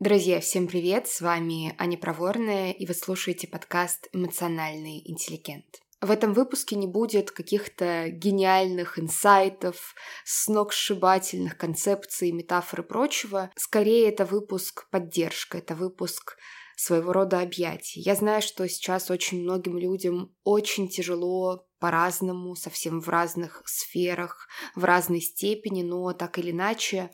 Друзья, 0.00 0.40
всем 0.40 0.66
привет! 0.66 1.08
С 1.08 1.20
вами 1.20 1.74
Аня 1.76 1.98
Проворная, 1.98 2.72
и 2.72 2.86
вы 2.86 2.94
слушаете 2.94 3.46
подкаст 3.46 4.08
«Эмоциональный 4.14 5.02
интеллигент». 5.04 5.82
В 6.00 6.10
этом 6.10 6.32
выпуске 6.32 6.74
не 6.76 6.86
будет 6.86 7.30
каких-то 7.30 8.08
гениальных 8.08 8.98
инсайтов, 8.98 9.94
сногсшибательных 10.24 11.58
концепций, 11.58 12.32
метафор 12.32 12.80
и 12.80 12.82
прочего. 12.82 13.50
Скорее, 13.56 14.08
это 14.08 14.24
выпуск 14.24 14.88
поддержка, 14.88 15.58
это 15.58 15.74
выпуск 15.74 16.38
своего 16.76 17.12
рода 17.12 17.42
объятий. 17.42 18.00
Я 18.00 18.14
знаю, 18.14 18.40
что 18.40 18.66
сейчас 18.70 19.10
очень 19.10 19.42
многим 19.42 19.76
людям 19.76 20.34
очень 20.44 20.88
тяжело 20.88 21.66
по-разному, 21.78 22.54
совсем 22.54 23.02
в 23.02 23.08
разных 23.10 23.62
сферах, 23.66 24.48
в 24.74 24.82
разной 24.82 25.20
степени, 25.20 25.82
но 25.82 26.14
так 26.14 26.38
или 26.38 26.52
иначе 26.52 27.10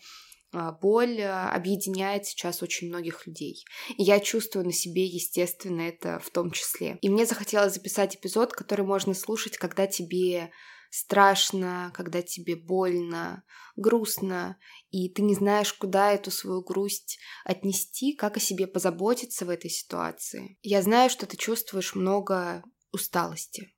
боль 0.73 1.21
а, 1.23 1.51
объединяет 1.51 2.27
сейчас 2.27 2.63
очень 2.63 2.89
многих 2.89 3.27
людей. 3.27 3.65
И 3.97 4.03
я 4.03 4.21
чувствую 4.21 4.65
на 4.65 4.73
себе, 4.73 5.05
естественно, 5.07 5.83
это 5.83 6.19
в 6.19 6.31
том 6.31 6.51
числе. 6.51 6.99
И 7.01 7.09
мне 7.09 7.27
захотелось 7.27 7.75
записать 7.75 8.17
эпизод, 8.17 8.53
который 8.53 8.85
можно 8.85 9.15
слушать, 9.15 9.57
когда 9.59 9.87
тебе 9.87 10.51
страшно, 10.91 11.93
когда 11.95 12.23
тебе 12.23 12.57
больно, 12.57 13.45
грустно, 13.77 14.59
и 14.91 15.09
ты 15.11 15.23
не 15.23 15.35
знаешь, 15.35 15.73
куда 15.73 16.13
эту 16.13 16.31
свою 16.31 16.63
грусть 16.63 17.19
отнести, 17.45 18.15
как 18.15 18.37
о 18.37 18.41
себе 18.41 18.67
позаботиться 18.67 19.45
в 19.45 19.51
этой 19.51 19.71
ситуации. 19.71 20.59
Я 20.63 20.83
знаю, 20.83 21.11
что 21.11 21.27
ты 21.27 21.37
чувствуешь 21.37 21.95
много 21.95 22.63
усталости. 22.93 23.75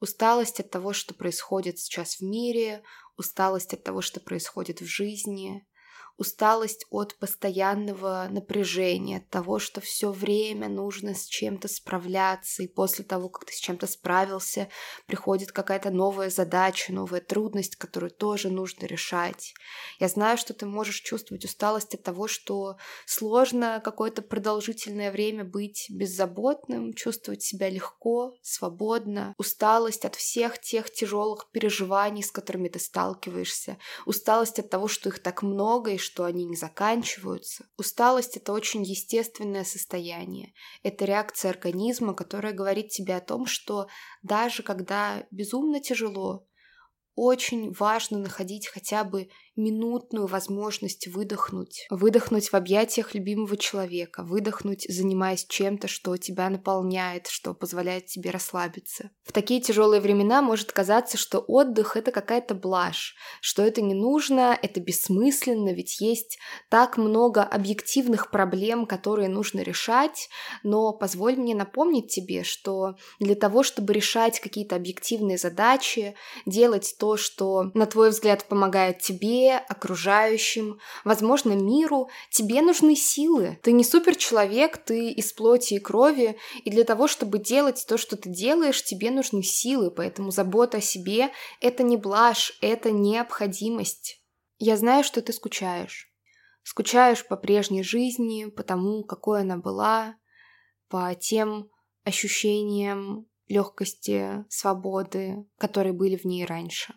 Усталость 0.00 0.60
от 0.60 0.70
того, 0.70 0.92
что 0.92 1.14
происходит 1.14 1.78
сейчас 1.78 2.16
в 2.16 2.22
мире, 2.22 2.82
усталость 3.16 3.72
от 3.72 3.82
того, 3.82 4.02
что 4.02 4.20
происходит 4.20 4.80
в 4.80 4.86
жизни, 4.86 5.66
усталость 6.18 6.86
от 6.90 7.16
постоянного 7.18 8.28
напряжения, 8.30 9.18
от 9.18 9.28
того, 9.28 9.58
что 9.58 9.80
все 9.80 10.10
время 10.10 10.68
нужно 10.68 11.14
с 11.14 11.26
чем-то 11.26 11.68
справляться, 11.68 12.62
и 12.62 12.68
после 12.68 13.04
того, 13.04 13.28
как 13.28 13.44
ты 13.44 13.52
с 13.52 13.58
чем-то 13.58 13.86
справился, 13.86 14.68
приходит 15.06 15.52
какая-то 15.52 15.90
новая 15.90 16.30
задача, 16.30 16.92
новая 16.92 17.20
трудность, 17.20 17.76
которую 17.76 18.10
тоже 18.10 18.50
нужно 18.50 18.86
решать. 18.86 19.54
Я 19.98 20.08
знаю, 20.08 20.38
что 20.38 20.54
ты 20.54 20.66
можешь 20.66 21.00
чувствовать 21.00 21.44
усталость 21.44 21.94
от 21.94 22.02
того, 22.02 22.28
что 22.28 22.76
сложно 23.06 23.80
какое-то 23.84 24.22
продолжительное 24.22 25.12
время 25.12 25.44
быть 25.44 25.86
беззаботным, 25.90 26.94
чувствовать 26.94 27.42
себя 27.42 27.68
легко, 27.68 28.34
свободно, 28.42 29.34
усталость 29.38 30.04
от 30.04 30.14
всех 30.14 30.60
тех 30.60 30.90
тяжелых 30.90 31.50
переживаний, 31.50 32.22
с 32.22 32.30
которыми 32.30 32.68
ты 32.68 32.78
сталкиваешься, 32.78 33.78
усталость 34.06 34.58
от 34.58 34.70
того, 34.70 34.88
что 34.88 35.08
их 35.08 35.18
так 35.18 35.42
много 35.42 35.92
и 35.92 35.98
что 36.06 36.24
они 36.24 36.44
не 36.44 36.56
заканчиваются. 36.56 37.66
Усталость– 37.76 38.36
это 38.38 38.52
очень 38.52 38.84
естественное 38.84 39.64
состояние. 39.64 40.54
Это 40.82 41.04
реакция 41.04 41.50
организма, 41.50 42.14
которая 42.14 42.52
говорит 42.52 42.88
тебе 42.90 43.16
о 43.16 43.20
том, 43.20 43.46
что 43.46 43.88
даже 44.22 44.62
когда 44.62 45.26
безумно 45.30 45.80
тяжело, 45.80 46.46
очень 47.16 47.72
важно 47.72 48.18
находить 48.18 48.68
хотя 48.68 49.02
бы 49.02 49.28
минутную 49.56 50.26
возможность 50.26 51.06
выдохнуть. 51.06 51.86
Выдохнуть 51.88 52.50
в 52.50 52.54
объятиях 52.54 53.14
любимого 53.14 53.56
человека, 53.56 54.22
выдохнуть, 54.22 54.86
занимаясь 54.88 55.46
чем-то, 55.46 55.88
что 55.88 56.16
тебя 56.18 56.50
наполняет, 56.50 57.26
что 57.26 57.54
позволяет 57.54 58.06
тебе 58.06 58.30
расслабиться. 58.30 59.10
В 59.24 59.32
такие 59.32 59.62
тяжелые 59.62 60.02
времена 60.02 60.42
может 60.42 60.72
казаться, 60.72 61.16
что 61.16 61.38
отдых— 61.38 61.96
это 61.96 62.12
какая-то 62.12 62.54
блажь, 62.54 63.14
что 63.40 63.62
это 63.62 63.80
не 63.80 63.94
нужно, 63.94 64.58
это 64.60 64.80
бессмысленно, 64.80 65.72
ведь 65.72 66.00
есть 66.00 66.38
так 66.68 66.98
много 66.98 67.42
объективных 67.42 68.30
проблем, 68.30 68.84
которые 68.84 69.30
нужно 69.30 69.60
решать, 69.60 70.28
но 70.62 70.92
позволь 70.92 71.36
мне 71.36 71.54
напомнить 71.54 72.08
тебе, 72.08 72.44
что 72.44 72.96
для 73.20 73.34
того, 73.34 73.62
чтобы 73.62 73.94
решать 73.94 74.38
какие-то 74.40 74.76
объективные 74.76 75.38
задачи, 75.38 76.14
делать 76.44 76.94
то, 76.98 77.05
что, 77.16 77.70
на 77.74 77.86
твой 77.86 78.10
взгляд, 78.10 78.46
помогает 78.46 78.98
тебе, 78.98 79.56
окружающим, 79.56 80.80
возможно, 81.04 81.52
миру, 81.52 82.10
тебе 82.30 82.62
нужны 82.62 82.96
силы. 82.96 83.60
Ты 83.62 83.70
не 83.70 83.84
суперчеловек, 83.84 84.78
ты 84.78 85.10
из 85.10 85.32
плоти 85.32 85.74
и 85.74 85.78
крови, 85.78 86.36
и 86.64 86.70
для 86.70 86.82
того, 86.82 87.06
чтобы 87.06 87.38
делать 87.38 87.84
то, 87.86 87.96
что 87.96 88.16
ты 88.16 88.28
делаешь, 88.28 88.82
тебе 88.82 89.12
нужны 89.12 89.44
силы, 89.44 89.92
поэтому 89.92 90.32
забота 90.32 90.78
о 90.78 90.80
себе— 90.80 91.30
это 91.60 91.84
не 91.84 91.96
блажь, 91.96 92.58
это 92.60 92.90
необходимость. 92.90 94.20
Я 94.58 94.76
знаю, 94.76 95.04
что 95.04 95.22
ты 95.22 95.32
скучаешь. 95.32 96.12
Скучаешь 96.64 97.24
по 97.24 97.36
прежней 97.36 97.84
жизни, 97.84 98.46
по 98.46 98.64
тому, 98.64 99.04
какой 99.04 99.42
она 99.42 99.56
была, 99.56 100.16
по 100.88 101.14
тем 101.14 101.70
ощущениям 102.02 103.28
легкости, 103.48 104.44
свободы, 104.48 105.46
которые 105.58 105.92
были 105.92 106.16
в 106.16 106.24
ней 106.24 106.44
раньше. 106.44 106.94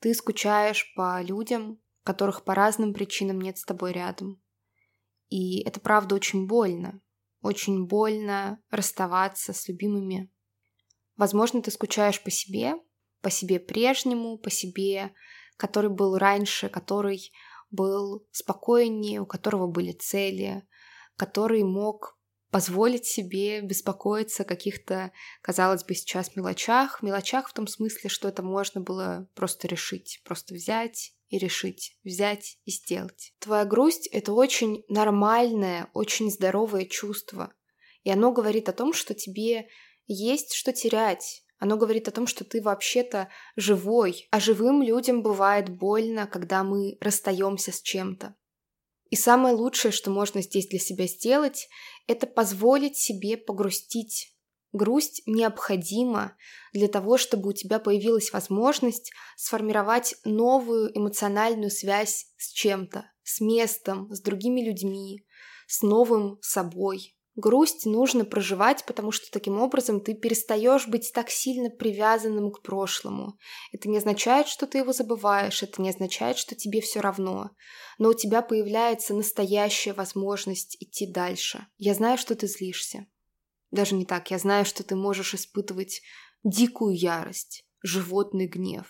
Ты 0.00 0.14
скучаешь 0.14 0.92
по 0.94 1.22
людям, 1.22 1.80
которых 2.02 2.44
по 2.44 2.54
разным 2.54 2.92
причинам 2.92 3.40
нет 3.40 3.58
с 3.58 3.64
тобой 3.64 3.92
рядом. 3.92 4.40
И 5.28 5.62
это 5.62 5.80
правда 5.80 6.14
очень 6.14 6.46
больно. 6.46 7.00
Очень 7.42 7.86
больно 7.86 8.60
расставаться 8.70 9.52
с 9.52 9.68
любимыми. 9.68 10.32
Возможно, 11.16 11.62
ты 11.62 11.70
скучаешь 11.70 12.22
по 12.22 12.30
себе, 12.30 12.74
по 13.22 13.30
себе 13.30 13.58
прежнему, 13.58 14.38
по 14.38 14.50
себе, 14.50 15.14
который 15.56 15.90
был 15.90 16.18
раньше, 16.18 16.68
который 16.68 17.32
был 17.70 18.26
спокойнее, 18.32 19.20
у 19.20 19.26
которого 19.26 19.66
были 19.66 19.92
цели, 19.92 20.66
который 21.16 21.62
мог 21.64 22.15
позволить 22.56 23.04
себе 23.04 23.60
беспокоиться 23.60 24.42
о 24.42 24.46
каких-то, 24.46 25.12
казалось 25.42 25.84
бы, 25.84 25.94
сейчас 25.94 26.36
мелочах. 26.36 27.02
Мелочах 27.02 27.50
в 27.50 27.52
том 27.52 27.66
смысле, 27.66 28.08
что 28.08 28.28
это 28.28 28.42
можно 28.42 28.80
было 28.80 29.28
просто 29.34 29.68
решить, 29.68 30.22
просто 30.24 30.54
взять 30.54 31.12
и 31.28 31.36
решить, 31.36 31.98
взять 32.02 32.56
и 32.64 32.70
сделать. 32.70 33.34
Твоя 33.40 33.66
грусть— 33.66 34.06
это 34.10 34.32
очень 34.32 34.84
нормальное, 34.88 35.90
очень 35.92 36.30
здоровое 36.30 36.86
чувство. 36.86 37.52
И 38.04 38.10
оно 38.10 38.32
говорит 38.32 38.70
о 38.70 38.72
том, 38.72 38.94
что 38.94 39.12
тебе 39.12 39.68
есть 40.06 40.54
что 40.54 40.72
терять. 40.72 41.44
Оно 41.58 41.76
говорит 41.76 42.08
о 42.08 42.12
том, 42.12 42.26
что 42.26 42.42
ты 42.42 42.62
вообще-то 42.62 43.28
живой, 43.56 44.28
а 44.30 44.40
живым 44.40 44.82
людям 44.82 45.22
бывает 45.22 45.68
больно, 45.68 46.26
когда 46.26 46.64
мы 46.64 46.96
расстаемся 47.02 47.70
с 47.70 47.82
чем-то. 47.82 48.34
И 49.10 49.16
самое 49.16 49.54
лучшее, 49.54 49.92
что 49.92 50.10
можно 50.10 50.42
здесь 50.42 50.68
для 50.68 50.78
себя 50.78 51.06
сделать, 51.06 51.68
это 52.06 52.26
позволить 52.26 52.96
себе 52.96 53.36
погрустить. 53.36 54.32
Грусть 54.72 55.22
необходима 55.26 56.36
для 56.72 56.88
того, 56.88 57.16
чтобы 57.16 57.50
у 57.50 57.52
тебя 57.52 57.78
появилась 57.78 58.32
возможность 58.32 59.10
сформировать 59.36 60.16
новую 60.24 60.96
эмоциональную 60.96 61.70
связь 61.70 62.26
с 62.36 62.52
чем-то, 62.52 63.10
с 63.22 63.40
местом, 63.40 64.12
с 64.12 64.20
другими 64.20 64.60
людьми, 64.60 65.24
с 65.66 65.82
новым 65.82 66.38
собой. 66.42 67.15
Грусть 67.36 67.84
нужно 67.84 68.24
проживать, 68.24 68.86
потому 68.86 69.12
что 69.12 69.30
таким 69.30 69.60
образом 69.60 70.00
ты 70.00 70.14
перестаешь 70.14 70.88
быть 70.88 71.12
так 71.12 71.28
сильно 71.28 71.68
привязанным 71.68 72.50
к 72.50 72.62
прошлому. 72.62 73.38
Это 73.72 73.90
не 73.90 73.98
означает, 73.98 74.48
что 74.48 74.66
ты 74.66 74.78
его 74.78 74.94
забываешь, 74.94 75.62
это 75.62 75.82
не 75.82 75.90
означает, 75.90 76.38
что 76.38 76.54
тебе 76.54 76.80
все 76.80 77.00
равно. 77.00 77.50
Но 77.98 78.08
у 78.08 78.14
тебя 78.14 78.40
появляется 78.40 79.12
настоящая 79.12 79.92
возможность 79.92 80.78
идти 80.80 81.06
дальше. 81.06 81.66
Я 81.76 81.92
знаю, 81.92 82.16
что 82.16 82.34
ты 82.34 82.46
злишься. 82.46 83.06
Даже 83.70 83.96
не 83.96 84.06
так, 84.06 84.30
я 84.30 84.38
знаю, 84.38 84.64
что 84.64 84.82
ты 84.82 84.96
можешь 84.96 85.34
испытывать 85.34 86.00
дикую 86.42 86.96
ярость, 86.96 87.66
животный 87.82 88.46
гнев. 88.46 88.86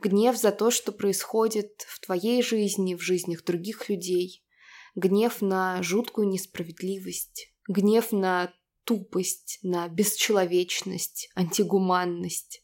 Гнев 0.00 0.36
за 0.36 0.50
то, 0.50 0.72
что 0.72 0.90
происходит 0.90 1.84
в 1.86 2.00
твоей 2.00 2.42
жизни, 2.42 2.96
в 2.96 3.00
жизнях 3.00 3.44
других 3.44 3.88
людей. 3.88 4.44
Гнев 4.96 5.40
на 5.40 5.80
жуткую 5.84 6.26
несправедливость 6.26 7.49
гнев 7.68 8.12
на 8.12 8.52
тупость, 8.84 9.58
на 9.62 9.88
бесчеловечность, 9.88 11.28
антигуманность. 11.36 12.62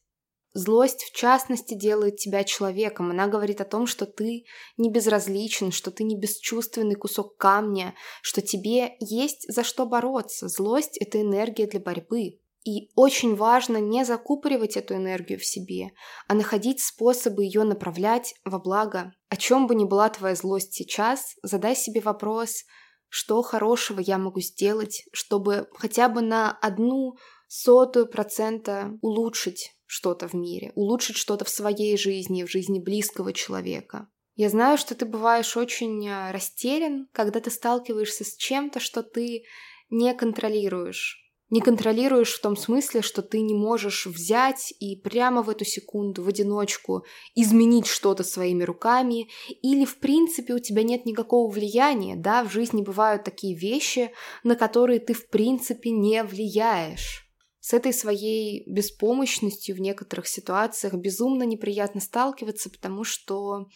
Злость, 0.54 1.04
в 1.04 1.14
частности, 1.14 1.74
делает 1.74 2.16
тебя 2.16 2.42
человеком. 2.42 3.10
Она 3.10 3.26
говорит 3.26 3.60
о 3.60 3.66
том, 3.66 3.86
что 3.86 4.06
ты 4.06 4.46
не 4.78 4.90
безразличен, 4.90 5.70
что 5.70 5.90
ты 5.90 6.02
не 6.02 6.18
бесчувственный 6.18 6.94
кусок 6.94 7.36
камня, 7.36 7.94
что 8.22 8.40
тебе 8.40 8.96
есть 8.98 9.44
за 9.52 9.62
что 9.62 9.84
бороться. 9.84 10.48
Злость— 10.48 10.96
это 11.00 11.20
энергия 11.20 11.66
для 11.66 11.78
борьбы. 11.80 12.40
И 12.64 12.90
очень 12.96 13.36
важно 13.36 13.76
не 13.76 14.04
закупоривать 14.04 14.78
эту 14.78 14.94
энергию 14.94 15.38
в 15.38 15.44
себе, 15.44 15.90
а 16.26 16.34
находить 16.34 16.80
способы 16.80 17.44
ее 17.44 17.62
направлять 17.62 18.34
во 18.44 18.58
благо. 18.58 19.12
О 19.28 19.36
чем 19.36 19.66
бы 19.66 19.74
ни 19.74 19.84
была 19.84 20.08
твоя 20.08 20.34
злость 20.34 20.72
сейчас, 20.72 21.36
задай 21.42 21.76
себе 21.76 22.00
вопрос— 22.00 22.64
что 23.08 23.42
хорошего 23.42 24.00
я 24.00 24.18
могу 24.18 24.40
сделать, 24.40 25.04
чтобы 25.12 25.68
хотя 25.72 26.08
бы 26.08 26.22
на 26.22 26.50
одну 26.50 27.16
сотую 27.48 28.06
процента 28.06 28.98
улучшить 29.02 29.76
что-то 29.86 30.28
в 30.28 30.34
мире, 30.34 30.72
улучшить 30.74 31.16
что-то 31.16 31.44
в 31.44 31.48
своей 31.48 31.96
жизни, 31.96 32.44
в 32.44 32.50
жизни 32.50 32.80
близкого 32.80 33.32
человека. 33.32 34.08
Я 34.34 34.50
знаю, 34.50 34.76
что 34.76 34.94
ты 34.94 35.06
бываешь 35.06 35.56
очень 35.56 36.06
э, 36.06 36.30
растерян, 36.30 37.08
когда 37.12 37.40
ты 37.40 37.50
сталкиваешься 37.50 38.24
с 38.24 38.36
чем-то, 38.36 38.80
что 38.80 39.02
ты 39.02 39.44
не 39.88 40.12
контролируешь. 40.14 41.25
Не 41.48 41.60
контролируешь 41.60 42.32
в 42.32 42.40
том 42.40 42.56
смысле, 42.56 43.02
что 43.02 43.22
ты 43.22 43.40
не 43.40 43.54
можешь 43.54 44.06
взять 44.06 44.74
и 44.80 44.96
прямо 44.96 45.42
в 45.42 45.50
эту 45.50 45.64
секунду, 45.64 46.24
в 46.24 46.28
одиночку, 46.28 47.04
изменить 47.36 47.86
что-то 47.86 48.24
своими 48.24 48.64
руками, 48.64 49.28
или 49.62 49.84
в 49.84 49.98
принципе 50.00 50.54
у 50.54 50.58
тебя 50.58 50.82
нет 50.82 51.06
никакого 51.06 51.48
влияния, 51.48 52.16
да, 52.16 52.42
в 52.42 52.50
жизни 52.50 52.82
бывают 52.82 53.22
такие 53.22 53.56
вещи, 53.56 54.10
на 54.42 54.56
которые 54.56 54.98
ты 54.98 55.14
в 55.14 55.28
принципе 55.28 55.90
не 55.90 56.24
влияешь. 56.24 57.26
С 57.60 57.72
этой 57.72 57.92
своей 57.92 58.64
беспомощностью 58.68 59.76
в 59.76 59.80
некоторых 59.80 60.26
ситуациях 60.26 60.94
безумно 60.94 61.44
неприятно 61.44 62.00
сталкиваться, 62.00 62.70
потому 62.70 63.04
что, 63.04 63.66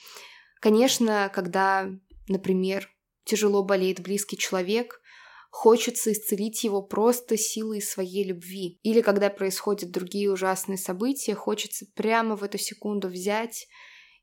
конечно, 0.60 1.30
когда, 1.32 1.88
например, 2.28 2.88
тяжело 3.24 3.62
болеет 3.62 4.00
близкий 4.00 4.36
человек, 4.36 4.99
хочется 5.50 6.12
исцелить 6.12 6.64
его 6.64 6.82
просто 6.82 7.36
силой 7.36 7.82
своей 7.82 8.24
любви. 8.24 8.78
Или 8.82 9.00
когда 9.02 9.28
происходят 9.28 9.90
другие 9.90 10.32
ужасные 10.32 10.78
события, 10.78 11.34
хочется 11.34 11.86
прямо 11.94 12.36
в 12.36 12.42
эту 12.42 12.56
секунду 12.56 13.08
взять 13.08 13.66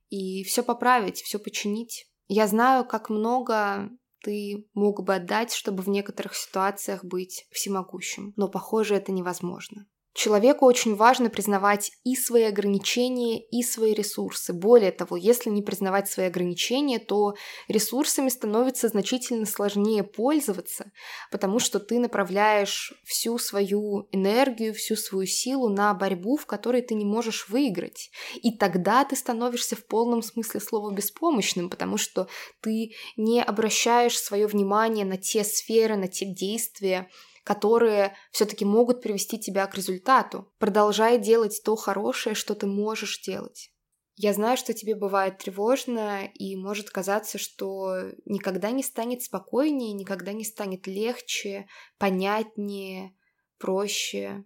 и 0.10 0.44
все 0.44 0.64
поправить, 0.64 1.22
все 1.22 1.38
починить. 1.38 2.10
Я 2.28 2.48
знаю, 2.48 2.86
как 2.86 3.10
много 3.10 3.90
ты 4.24 4.68
мог 4.74 5.04
бы 5.04 5.16
отдать, 5.16 5.54
чтобы 5.54 5.84
в 5.84 5.90
некоторых 5.90 6.36
ситуациях 6.36 7.04
быть 7.06 7.46
всемогущим, 7.52 8.34
но, 8.36 8.48
похоже, 8.48 8.96
это 8.96 9.12
невозможно. 9.12 9.86
Человеку 10.18 10.66
очень 10.66 10.96
важно 10.96 11.30
признавать 11.30 11.92
и 12.04 12.16
свои 12.16 12.46
ограничения, 12.46 13.40
и 13.40 13.62
свои 13.62 13.94
ресурсы. 13.94 14.52
Более 14.52 14.92
того, 14.92 15.16
если 15.16 15.52
не 15.52 15.62
признавать 15.62 16.10
свои 16.10 16.26
ограничения, 16.26 16.98
то 16.98 17.36
ресурсами 17.68 18.30
становится 18.30 18.88
значительно 18.88 19.46
сложнее 19.46 20.04
пользоваться, 20.04 20.92
потому 21.30 21.60
что 21.60 21.80
ты 21.80 22.00
направляешь 22.00 23.00
всю 23.06 23.38
свою 23.38 24.08
энергию, 24.12 24.74
всю 24.74 24.96
свою 24.96 25.28
силу 25.28 25.70
на 25.70 25.94
борьбу, 25.94 26.36
в 26.36 26.48
которой 26.48 26.82
ты 26.82 26.96
не 26.96 27.06
можешь 27.06 27.48
выиграть. 27.48 28.10
И 28.42 28.58
тогда 28.58 29.06
ты 29.06 29.16
становишься 29.16 29.76
в 29.76 29.86
полном 29.86 30.24
смысле 30.24 30.60
слова 30.62 30.92
беспомощным, 30.92 31.70
потому 31.70 31.98
что 31.98 32.28
ты 32.62 32.90
не 33.18 33.44
обращаешь 33.44 34.18
свое 34.18 34.48
внимание 34.48 35.06
на 35.06 35.18
те 35.18 35.44
сферы, 35.44 35.96
на 35.96 36.08
те 36.08 36.26
действия, 36.26 37.08
которые 37.48 38.14
все-таки 38.32 38.66
могут 38.66 39.02
привести 39.02 39.40
тебя 39.40 39.66
к 39.68 39.76
результату. 39.76 40.52
Продолжай 40.60 41.18
делать 41.18 41.62
то 41.64 41.78
хорошее, 41.78 42.36
что 42.36 42.56
ты 42.56 42.68
можешь 42.68 43.22
делать. 43.22 43.72
Я 44.18 44.34
знаю, 44.34 44.58
что 44.58 44.74
тебе 44.74 44.96
бывает 44.96 45.38
тревожно, 45.38 46.26
и 46.26 46.58
может 46.58 46.90
казаться, 46.90 47.38
что 47.38 48.12
никогда 48.26 48.72
не 48.72 48.84
станет 48.84 49.24
спокойнее, 49.24 49.94
никогда 49.94 50.34
не 50.34 50.44
станет 50.44 50.88
легче, 50.88 51.68
понятнее, 51.98 53.16
проще. 53.60 54.44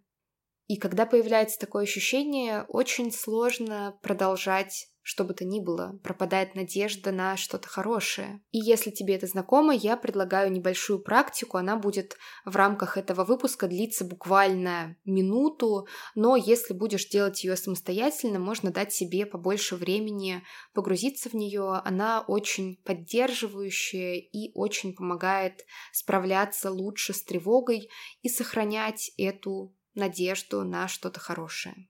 И 0.67 0.77
когда 0.77 1.07
появляется 1.07 1.57
такое 1.57 1.85
ощущение, 1.85 2.65
очень 2.67 3.11
сложно 3.11 3.97
продолжать 4.03 4.90
что 5.03 5.23
бы 5.23 5.33
то 5.33 5.45
ни 5.45 5.59
было, 5.59 5.99
пропадает 6.03 6.55
надежда 6.55 7.11
на 7.11 7.35
что-то 7.37 7.67
хорошее. 7.67 8.41
И 8.51 8.59
если 8.59 8.91
тебе 8.91 9.15
это 9.15 9.27
знакомо, 9.27 9.73
я 9.73 9.97
предлагаю 9.97 10.51
небольшую 10.51 10.99
практику. 10.99 11.57
Она 11.57 11.75
будет 11.75 12.17
в 12.45 12.55
рамках 12.55 12.97
этого 12.97 13.23
выпуска 13.23 13.67
длиться 13.67 14.05
буквально 14.05 14.95
минуту, 15.05 15.87
но 16.15 16.35
если 16.35 16.73
будешь 16.73 17.07
делать 17.09 17.43
ее 17.43 17.55
самостоятельно, 17.55 18.39
можно 18.39 18.71
дать 18.71 18.93
себе 18.93 19.25
побольше 19.25 19.75
времени 19.75 20.43
погрузиться 20.73 21.29
в 21.29 21.33
нее. 21.33 21.81
Она 21.83 22.21
очень 22.21 22.77
поддерживающая 22.83 24.15
и 24.15 24.51
очень 24.53 24.93
помогает 24.93 25.65
справляться 25.91 26.69
лучше 26.69 27.13
с 27.13 27.23
тревогой 27.23 27.89
и 28.21 28.29
сохранять 28.29 29.11
эту 29.17 29.75
надежду 29.95 30.63
на 30.63 30.87
что-то 30.87 31.19
хорошее. 31.19 31.87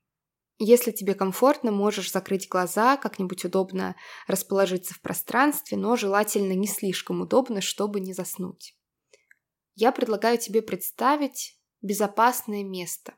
Если 0.63 0.91
тебе 0.91 1.15
комфортно, 1.15 1.71
можешь 1.71 2.11
закрыть 2.11 2.47
глаза, 2.47 2.95
как-нибудь 2.95 3.45
удобно 3.45 3.95
расположиться 4.27 4.93
в 4.93 5.01
пространстве, 5.01 5.75
но 5.75 5.95
желательно 5.95 6.53
не 6.53 6.67
слишком 6.67 7.21
удобно, 7.21 7.61
чтобы 7.61 7.99
не 7.99 8.13
заснуть. 8.13 8.77
Я 9.73 9.91
предлагаю 9.91 10.37
тебе 10.37 10.61
представить 10.61 11.59
безопасное 11.81 12.63
место. 12.63 13.15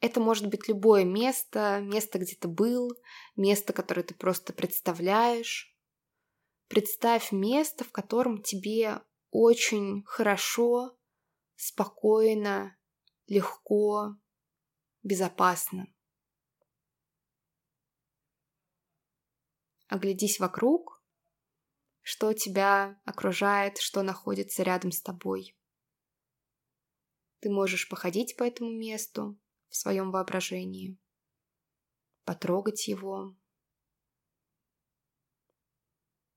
Это 0.00 0.18
может 0.18 0.46
быть 0.46 0.68
любое 0.68 1.04
место, 1.04 1.80
место, 1.82 2.18
где 2.18 2.34
ты 2.34 2.48
был, 2.48 2.92
место, 3.36 3.74
которое 3.74 4.02
ты 4.02 4.14
просто 4.14 4.54
представляешь. 4.54 5.76
Представь 6.68 7.30
место, 7.30 7.84
в 7.84 7.92
котором 7.92 8.42
тебе 8.42 9.02
очень 9.30 10.02
хорошо, 10.06 10.96
спокойно, 11.56 12.74
легко, 13.26 14.16
безопасно. 15.02 15.88
Оглядись 19.88 20.40
вокруг, 20.40 21.02
что 22.02 22.32
тебя 22.32 23.00
окружает, 23.04 23.78
что 23.78 24.02
находится 24.02 24.62
рядом 24.62 24.90
с 24.92 25.00
тобой. 25.00 25.56
Ты 27.40 27.50
можешь 27.50 27.88
походить 27.88 28.36
по 28.36 28.44
этому 28.44 28.70
месту 28.70 29.38
в 29.68 29.76
своем 29.76 30.10
воображении, 30.10 30.98
потрогать 32.24 32.88
его, 32.88 33.36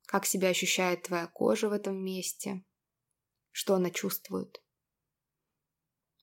как 0.06 0.26
себя 0.26 0.50
ощущает 0.50 1.04
твоя 1.04 1.28
кожа 1.28 1.70
в 1.70 1.72
этом 1.72 1.98
месте, 1.98 2.66
что 3.52 3.76
она 3.76 3.90
чувствует. 3.90 4.64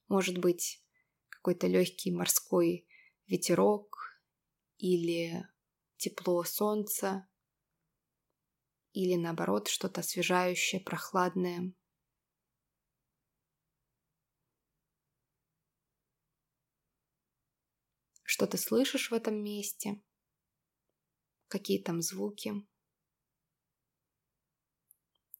Может 0.08 0.38
быть, 0.38 0.84
какой-то 1.28 1.66
легкий 1.66 2.10
морской 2.10 2.86
ветерок 3.26 4.20
или 4.78 5.48
тепло 5.96 6.44
солнца 6.44 7.28
или 8.92 9.16
наоборот 9.16 9.68
что-то 9.68 10.00
освежающее, 10.00 10.80
прохладное. 10.80 11.74
Что 18.22 18.46
ты 18.46 18.58
слышишь 18.58 19.10
в 19.10 19.14
этом 19.14 19.42
месте? 19.42 20.02
Какие 21.48 21.82
там 21.82 22.02
звуки? 22.02 22.52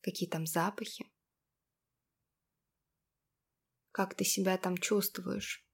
Какие 0.01 0.29
там 0.29 0.47
запахи? 0.47 1.11
Как 3.91 4.15
ты 4.15 4.25
себя 4.25 4.57
там 4.57 4.77
чувствуешь? 4.77 5.67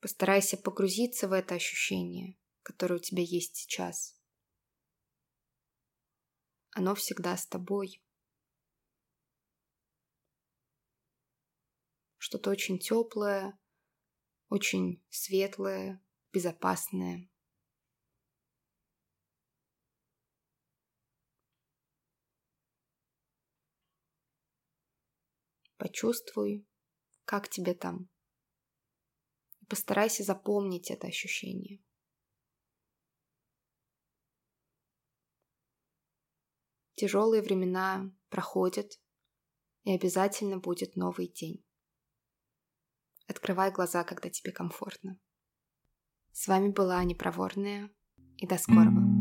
Постарайся 0.00 0.56
погрузиться 0.56 1.28
в 1.28 1.32
это 1.32 1.54
ощущение– 1.54 2.38
которое 2.64 2.96
у 2.96 2.98
тебя 2.98 3.22
есть 3.22 3.54
сейчас. 3.56 4.18
Оно 6.72 6.96
всегда 6.96 7.36
с 7.36 7.46
тобой. 7.46 8.02
Что-то 12.16 12.50
очень 12.50 12.78
теплое, 12.78 13.56
очень 14.48 15.04
светлое, 15.10 16.02
безопасное. 16.32 17.30
Почувствуй, 25.76 26.66
как 27.26 27.48
тебе 27.50 27.74
там. 27.74 28.08
Постарайся 29.68 30.22
запомнить 30.22 30.90
это 30.90 31.06
ощущение. 31.06 31.82
Тяжелые 36.94 37.42
времена 37.42 38.10
проходят, 38.28 39.00
и 39.82 39.92
обязательно 39.92 40.58
будет 40.58 40.96
новый 40.96 41.28
день. 41.28 41.64
Открывай 43.26 43.70
глаза, 43.70 44.04
когда 44.04 44.30
тебе 44.30 44.52
комфортно. 44.52 45.18
С 46.32 46.46
вами 46.46 46.68
была 46.68 47.02
Непроворная, 47.04 47.90
и 48.36 48.46
до 48.46 48.58
скорого. 48.58 49.13